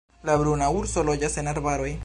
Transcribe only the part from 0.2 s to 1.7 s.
La bruna urso loĝas en